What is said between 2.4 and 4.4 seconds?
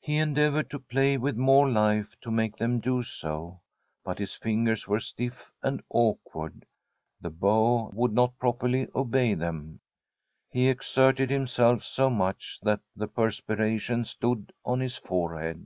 them do so, but his